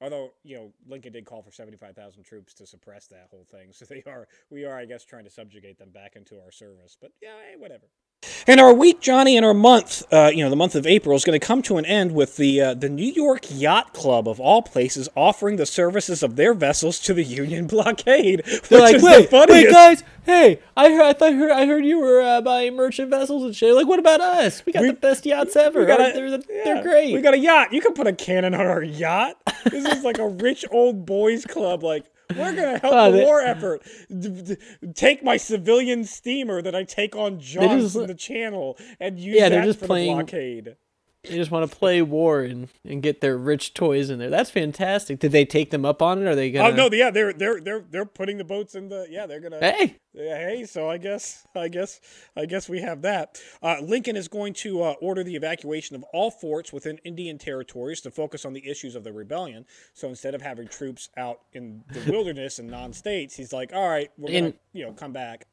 Although 0.00 0.32
you 0.42 0.56
know 0.56 0.72
Lincoln 0.86 1.12
did 1.12 1.24
call 1.24 1.42
for 1.42 1.52
seventy 1.52 1.76
five 1.76 1.94
thousand 1.94 2.24
troops 2.24 2.54
to 2.54 2.66
suppress 2.66 3.06
that 3.08 3.28
whole 3.30 3.46
thing, 3.50 3.68
so 3.72 3.84
they 3.84 4.02
are 4.06 4.26
we 4.50 4.64
are 4.64 4.78
I 4.78 4.84
guess 4.84 5.04
trying 5.04 5.24
to 5.24 5.30
subjugate 5.30 5.78
them 5.78 5.90
back 5.90 6.16
into 6.16 6.40
our 6.40 6.50
service. 6.50 6.96
But 7.00 7.12
yeah, 7.22 7.36
hey, 7.50 7.56
whatever. 7.58 7.86
And 8.46 8.60
our 8.60 8.74
week, 8.74 9.00
Johnny, 9.00 9.36
and 9.36 9.44
our 9.44 9.54
month, 9.54 10.02
uh, 10.12 10.30
you 10.34 10.44
know, 10.44 10.50
the 10.50 10.56
month 10.56 10.74
of 10.74 10.86
April 10.86 11.16
is 11.16 11.24
going 11.24 11.38
to 11.38 11.44
come 11.44 11.62
to 11.62 11.76
an 11.76 11.84
end 11.86 12.14
with 12.14 12.36
the 12.36 12.60
uh, 12.60 12.74
the 12.74 12.88
New 12.88 13.10
York 13.10 13.46
Yacht 13.50 13.92
Club 13.92 14.28
of 14.28 14.40
all 14.40 14.62
places 14.62 15.08
offering 15.16 15.56
the 15.56 15.66
services 15.66 16.22
of 16.22 16.36
their 16.36 16.54
vessels 16.54 16.98
to 17.00 17.14
the 17.14 17.24
Union 17.24 17.66
blockade. 17.74 18.44
They're 18.68 18.80
like, 18.80 19.02
wait, 19.02 19.30
the 19.30 19.46
wait, 19.48 19.70
guys, 19.70 20.02
hey, 20.24 20.60
I 20.76 20.90
heard, 20.90 21.02
I 21.02 21.12
thought, 21.12 21.34
heard, 21.34 21.50
I 21.50 21.66
heard 21.66 21.84
you 21.84 22.00
were 22.00 22.20
uh, 22.20 22.40
buying 22.40 22.74
merchant 22.76 23.10
vessels 23.10 23.44
and 23.44 23.54
shit. 23.54 23.74
Like, 23.74 23.86
what 23.86 23.98
about 23.98 24.20
us? 24.20 24.64
We 24.66 24.72
got 24.72 24.82
we, 24.82 24.88
the 24.88 24.94
best 24.94 25.24
yachts 25.26 25.56
ever. 25.56 25.84
Got 25.86 26.00
a, 26.00 26.12
they're, 26.12 26.30
the, 26.30 26.44
yeah, 26.48 26.64
they're 26.64 26.82
great. 26.82 27.14
We 27.14 27.20
got 27.20 27.34
a 27.34 27.38
yacht. 27.38 27.72
You 27.72 27.80
can 27.80 27.94
put 27.94 28.06
a 28.06 28.12
cannon 28.12 28.54
on 28.54 28.66
our 28.66 28.82
yacht. 28.82 29.36
This 29.64 29.84
is 29.84 30.04
like 30.04 30.18
a 30.18 30.28
rich 30.44 30.64
old 30.70 31.06
boys 31.06 31.44
club. 31.44 31.82
Like, 31.82 32.04
we're 32.30 32.54
gonna 32.54 32.78
help 32.78 32.94
oh, 32.94 33.10
the 33.10 33.18
they, 33.18 33.24
war 33.24 33.40
effort. 33.40 33.82
D- 34.08 34.42
d- 34.42 34.92
take 34.94 35.22
my 35.22 35.36
civilian 35.36 36.04
steamer 36.04 36.62
that 36.62 36.74
I 36.74 36.84
take 36.84 37.14
on 37.16 37.40
jobs 37.40 37.96
in 37.96 38.06
the 38.06 38.14
channel 38.14 38.78
and 39.00 39.18
use 39.18 39.36
yeah, 39.36 39.48
that 39.48 39.76
for 39.76 39.86
playing, 39.86 40.16
the 40.16 40.22
blockade. 40.24 40.76
They 41.28 41.36
just 41.36 41.50
want 41.50 41.70
to 41.70 41.76
play 41.76 42.02
war 42.02 42.42
and, 42.42 42.68
and 42.84 43.02
get 43.02 43.20
their 43.20 43.36
rich 43.36 43.74
toys 43.74 44.10
in 44.10 44.18
there. 44.18 44.30
That's 44.30 44.50
fantastic. 44.50 45.18
Did 45.18 45.32
they 45.32 45.44
take 45.44 45.70
them 45.70 45.84
up 45.84 46.02
on 46.02 46.20
it? 46.20 46.26
Or 46.26 46.30
are 46.30 46.34
they 46.34 46.50
gonna? 46.50 46.68
Oh 46.68 46.74
no, 46.74 46.94
yeah, 46.94 47.10
they're 47.10 47.32
they're 47.32 47.60
they're 47.60 47.84
they're 47.90 48.04
putting 48.04 48.38
the 48.38 48.44
boats 48.44 48.74
in 48.74 48.88
the 48.88 49.06
yeah. 49.10 49.26
They're 49.26 49.40
gonna. 49.40 49.60
Hey. 49.60 49.96
Hey, 50.16 50.64
so 50.64 50.88
I 50.88 50.98
guess 50.98 51.44
I 51.56 51.68
guess 51.68 52.00
I 52.36 52.46
guess 52.46 52.68
we 52.68 52.80
have 52.80 53.02
that. 53.02 53.40
Uh, 53.62 53.76
Lincoln 53.82 54.16
is 54.16 54.28
going 54.28 54.52
to 54.54 54.82
uh, 54.82 54.94
order 55.00 55.24
the 55.24 55.34
evacuation 55.34 55.96
of 55.96 56.04
all 56.12 56.30
forts 56.30 56.72
within 56.72 56.98
Indian 56.98 57.36
territories 57.36 58.00
to 58.02 58.10
focus 58.10 58.44
on 58.44 58.52
the 58.52 58.68
issues 58.68 58.94
of 58.94 59.02
the 59.02 59.12
rebellion. 59.12 59.64
So 59.92 60.08
instead 60.08 60.34
of 60.34 60.42
having 60.42 60.68
troops 60.68 61.08
out 61.16 61.40
in 61.52 61.82
the 61.92 62.12
wilderness 62.12 62.60
and 62.60 62.70
non-states, 62.70 63.34
he's 63.34 63.52
like, 63.52 63.72
"All 63.72 63.88
right, 63.88 64.10
we're 64.16 64.32
gonna 64.32 64.54
you 64.72 64.84
know 64.86 64.92
come 64.92 65.12
back." 65.12 65.46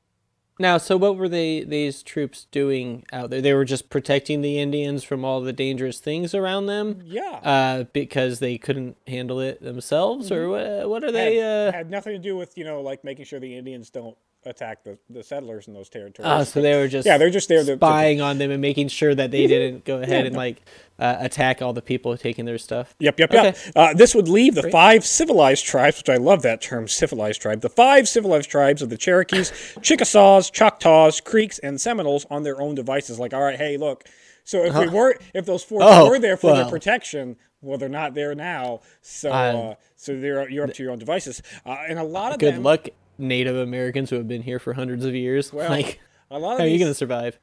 Now, 0.61 0.77
so 0.77 0.95
what 0.95 1.17
were 1.17 1.27
they 1.27 1.63
these 1.63 2.03
troops 2.03 2.45
doing 2.51 3.03
out 3.11 3.31
there? 3.31 3.41
They 3.41 3.53
were 3.53 3.65
just 3.65 3.89
protecting 3.89 4.41
the 4.41 4.59
Indians 4.59 5.03
from 5.03 5.25
all 5.25 5.41
the 5.41 5.51
dangerous 5.51 5.99
things 5.99 6.35
around 6.35 6.67
them. 6.67 7.01
Yeah. 7.03 7.39
Uh, 7.43 7.83
because 7.91 8.39
they 8.39 8.59
couldn't 8.59 8.95
handle 9.07 9.39
it 9.39 9.61
themselves, 9.61 10.29
mm-hmm. 10.29 10.35
or 10.35 10.49
what? 10.49 10.89
What 10.89 11.03
are 11.03 11.11
they? 11.11 11.37
Had, 11.37 11.43
uh... 11.43 11.71
had 11.77 11.89
nothing 11.89 12.13
to 12.13 12.19
do 12.19 12.37
with 12.37 12.57
you 12.57 12.63
know 12.63 12.81
like 12.81 13.03
making 13.03 13.25
sure 13.25 13.39
the 13.39 13.57
Indians 13.57 13.89
don't 13.89 14.17
attack 14.45 14.83
the, 14.83 14.97
the 15.09 15.23
settlers 15.23 15.67
in 15.67 15.73
those 15.73 15.89
territories. 15.89 16.27
Oh, 16.29 16.43
so 16.43 16.61
they 16.61 16.75
were 16.75 16.87
just 16.87 17.05
yeah, 17.05 17.17
they're 17.17 17.29
just 17.29 17.47
there 17.47 17.63
spying 17.63 18.17
to, 18.17 18.23
on 18.23 18.37
them 18.37 18.51
and 18.51 18.61
making 18.61 18.87
sure 18.87 19.13
that 19.13 19.31
they 19.31 19.47
didn't 19.47 19.85
go 19.85 19.97
ahead 19.97 20.21
yeah. 20.21 20.27
and 20.27 20.35
like 20.35 20.61
uh, 20.99 21.17
attack 21.19 21.61
all 21.61 21.73
the 21.73 21.81
people 21.81 22.15
taking 22.17 22.45
their 22.45 22.57
stuff. 22.57 22.95
Yep, 22.99 23.19
yep, 23.19 23.33
okay. 23.33 23.43
yep. 23.43 23.57
Uh, 23.75 23.93
this 23.93 24.15
would 24.15 24.27
leave 24.27 24.55
the 24.55 24.63
Great. 24.63 24.71
five 24.71 25.05
civilized 25.05 25.65
tribes, 25.65 25.97
which 25.97 26.09
I 26.09 26.17
love 26.17 26.41
that 26.41 26.61
term, 26.61 26.87
civilized 26.87 27.41
tribe. 27.41 27.61
The 27.61 27.69
five 27.69 28.07
civilized 28.07 28.49
tribes 28.49 28.81
of 28.81 28.89
the 28.89 28.97
Cherokees, 28.97 29.51
Chickasaws, 29.81 30.49
Choctaws, 30.49 31.21
Creeks, 31.21 31.59
and 31.59 31.79
Seminoles 31.79 32.25
on 32.29 32.43
their 32.43 32.59
own 32.59 32.75
devices. 32.75 33.19
Like, 33.19 33.33
all 33.33 33.41
right, 33.41 33.57
hey, 33.57 33.77
look. 33.77 34.05
So 34.43 34.63
if 34.63 34.71
uh-huh. 34.71 34.81
we 34.81 34.87
were, 34.89 35.19
if 35.35 35.45
those 35.45 35.63
forces 35.63 35.89
oh, 35.91 36.09
were 36.09 36.19
there 36.19 36.35
for 36.35 36.47
well. 36.47 36.55
their 36.55 36.69
protection, 36.69 37.37
well, 37.61 37.77
they're 37.77 37.89
not 37.89 38.15
there 38.15 38.33
now. 38.33 38.81
So, 39.01 39.31
uh, 39.31 39.75
so 39.95 40.19
they're 40.19 40.49
you're 40.49 40.65
up 40.65 40.73
to 40.73 40.83
your 40.83 40.91
own 40.91 40.99
devices. 40.99 41.43
Uh, 41.63 41.77
and 41.87 41.99
a 41.99 42.03
lot 42.03 42.33
of 42.33 42.39
good 42.39 42.55
them, 42.55 42.63
luck 42.63 42.89
Native 43.21 43.55
Americans 43.55 44.09
who 44.09 44.17
have 44.17 44.27
been 44.27 44.41
here 44.41 44.59
for 44.59 44.73
hundreds 44.73 45.05
of 45.05 45.15
years. 45.15 45.53
Well, 45.53 45.69
like, 45.69 45.99
a 46.29 46.39
lot 46.39 46.53
of 46.53 46.59
how 46.59 46.65
these, 46.65 46.71
are 46.71 46.73
you 46.73 46.79
going 46.79 46.91
to 46.91 46.95
survive? 46.95 47.39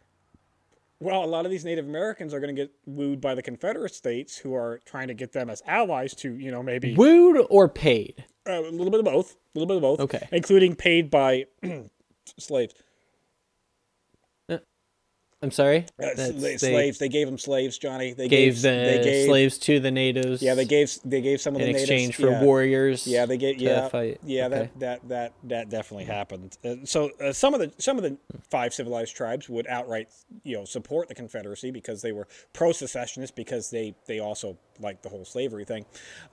Well, 1.00 1.24
a 1.24 1.26
lot 1.26 1.44
of 1.44 1.50
these 1.50 1.64
Native 1.64 1.86
Americans 1.86 2.34
are 2.34 2.40
going 2.40 2.54
to 2.54 2.60
get 2.62 2.72
wooed 2.84 3.20
by 3.20 3.34
the 3.34 3.42
Confederate 3.42 3.94
states, 3.94 4.36
who 4.36 4.54
are 4.54 4.80
trying 4.84 5.08
to 5.08 5.14
get 5.14 5.32
them 5.32 5.48
as 5.48 5.62
allies 5.66 6.14
to, 6.16 6.34
you 6.34 6.50
know, 6.50 6.62
maybe 6.62 6.94
wooed 6.94 7.46
or 7.50 7.68
paid. 7.68 8.24
Uh, 8.46 8.60
a 8.60 8.70
little 8.70 8.90
bit 8.90 8.98
of 9.00 9.04
both. 9.06 9.32
A 9.54 9.58
little 9.58 9.66
bit 9.66 9.76
of 9.76 9.82
both. 9.82 10.00
Okay. 10.00 10.28
Including 10.32 10.74
paid 10.74 11.10
by 11.10 11.46
slaves. 12.38 12.74
I'm 15.40 15.52
sorry. 15.52 15.86
Uh, 16.02 16.08
they, 16.16 16.56
slaves. 16.56 16.98
They 16.98 17.08
gave 17.08 17.28
them 17.28 17.38
slaves, 17.38 17.78
Johnny. 17.78 18.12
They 18.12 18.26
gave, 18.26 18.54
gave 18.54 18.62
the 18.62 18.68
they 18.70 19.00
gave, 19.04 19.26
slaves 19.26 19.58
to 19.58 19.78
the 19.78 19.92
natives. 19.92 20.42
Yeah, 20.42 20.54
they 20.54 20.64
gave 20.64 20.90
they 21.04 21.20
gave 21.20 21.40
some 21.40 21.54
of 21.54 21.60
the 21.60 21.66
in 21.66 21.72
natives 21.74 21.90
exchange 21.90 22.16
for 22.16 22.30
yeah. 22.30 22.42
warriors. 22.42 23.06
Yeah, 23.06 23.24
they 23.24 23.36
get 23.36 23.58
yeah 23.58 23.88
fight. 23.88 24.18
yeah 24.24 24.46
okay. 24.46 24.70
that, 24.78 24.80
that 24.80 25.08
that 25.08 25.32
that 25.44 25.70
definitely 25.70 26.06
happened. 26.06 26.58
Uh, 26.64 26.76
so 26.84 27.10
uh, 27.24 27.32
some 27.32 27.54
of 27.54 27.60
the 27.60 27.72
some 27.78 27.96
of 27.98 28.02
the 28.02 28.16
five 28.50 28.74
civilized 28.74 29.14
tribes 29.14 29.48
would 29.48 29.68
outright 29.68 30.08
you 30.42 30.56
know 30.56 30.64
support 30.64 31.06
the 31.06 31.14
Confederacy 31.14 31.70
because 31.70 32.02
they 32.02 32.10
were 32.10 32.26
pro 32.52 32.72
secessionist 32.72 33.36
because 33.36 33.70
they 33.70 33.94
they 34.06 34.18
also 34.18 34.58
liked 34.80 35.04
the 35.04 35.08
whole 35.08 35.24
slavery 35.24 35.64
thing. 35.64 35.84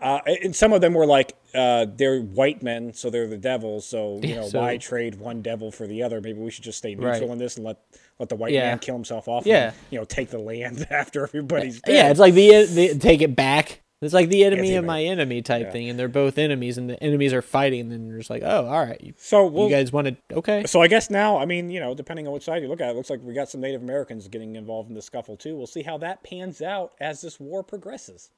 Uh, 0.01 0.19
and 0.25 0.55
some 0.55 0.73
of 0.73 0.81
them 0.81 0.95
were 0.95 1.05
like 1.05 1.35
uh, 1.53 1.85
they're 1.95 2.21
white 2.21 2.63
men, 2.63 2.93
so 2.93 3.11
they're 3.11 3.27
the 3.27 3.37
devils. 3.37 3.85
So 3.85 4.19
you 4.23 4.35
know 4.35 4.47
so, 4.47 4.61
why 4.61 4.77
trade 4.77 5.19
one 5.19 5.43
devil 5.43 5.71
for 5.71 5.85
the 5.85 6.01
other? 6.01 6.21
Maybe 6.21 6.39
we 6.39 6.49
should 6.49 6.63
just 6.63 6.79
stay 6.79 6.95
neutral 6.95 7.11
right. 7.11 7.29
in 7.29 7.37
this 7.37 7.55
and 7.57 7.65
let 7.65 7.77
let 8.19 8.29
the 8.29 8.35
white 8.35 8.53
yeah. 8.53 8.69
man 8.69 8.79
kill 8.79 8.95
himself 8.95 9.27
off. 9.27 9.45
Yeah, 9.45 9.67
and, 9.67 9.75
you 9.91 9.99
know 9.99 10.05
take 10.05 10.29
the 10.29 10.39
land 10.39 10.87
after 10.91 11.23
everybody's 11.23 11.81
dead. 11.81 11.95
Yeah, 11.95 12.09
it's 12.09 12.19
like 12.19 12.33
the, 12.33 12.65
the 12.65 12.97
take 12.99 13.21
it 13.21 13.35
back 13.35 13.81
It's 14.01 14.13
like 14.13 14.29
the 14.29 14.43
enemy 14.43 14.75
of 14.75 14.85
my 14.85 15.03
enemy 15.03 15.41
type 15.41 15.67
yeah. 15.67 15.71
thing, 15.71 15.89
and 15.89 15.97
they're 15.97 16.07
both 16.07 16.37
enemies, 16.37 16.77
and 16.77 16.89
the 16.89 17.01
enemies 17.01 17.33
are 17.33 17.41
fighting, 17.41 17.81
and 17.81 17.91
then 17.91 18.07
you're 18.07 18.17
just 18.17 18.29
like, 18.29 18.43
oh, 18.43 18.65
all 18.67 18.85
right. 18.85 19.15
So 19.17 19.45
we'll, 19.47 19.69
you 19.69 19.75
guys 19.75 19.91
want 19.91 20.07
to 20.07 20.37
okay? 20.37 20.65
So 20.65 20.81
I 20.81 20.87
guess 20.87 21.09
now, 21.09 21.37
I 21.37 21.45
mean, 21.45 21.69
you 21.69 21.79
know, 21.79 21.95
depending 21.95 22.27
on 22.27 22.33
which 22.33 22.43
side 22.43 22.61
you 22.61 22.67
look 22.67 22.81
at, 22.81 22.89
it 22.89 22.95
looks 22.95 23.09
like 23.09 23.21
we 23.23 23.33
got 23.33 23.49
some 23.49 23.61
Native 23.61 23.81
Americans 23.81 24.27
getting 24.27 24.57
involved 24.57 24.89
in 24.89 24.95
the 24.95 25.01
scuffle 25.01 25.37
too. 25.37 25.55
We'll 25.55 25.65
see 25.65 25.81
how 25.81 25.97
that 25.99 26.23
pans 26.23 26.61
out 26.61 26.93
as 26.99 27.21
this 27.21 27.39
war 27.39 27.63
progresses. 27.63 28.31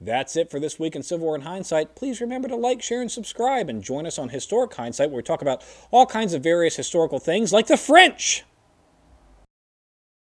That's 0.00 0.36
it 0.36 0.50
for 0.50 0.60
this 0.60 0.78
week 0.78 0.94
in 0.94 1.02
Civil 1.02 1.26
War 1.26 1.34
in 1.34 1.42
Hindsight. 1.42 1.94
Please 1.94 2.20
remember 2.20 2.48
to 2.48 2.56
like, 2.56 2.82
share, 2.82 3.00
and 3.00 3.10
subscribe, 3.10 3.70
and 3.70 3.82
join 3.82 4.06
us 4.06 4.18
on 4.18 4.28
Historic 4.28 4.74
Hindsight, 4.74 5.10
where 5.10 5.16
we 5.16 5.22
talk 5.22 5.40
about 5.40 5.64
all 5.90 6.04
kinds 6.04 6.34
of 6.34 6.42
various 6.42 6.76
historical 6.76 7.18
things 7.18 7.52
like 7.52 7.66
the 7.66 7.78
French. 7.78 8.44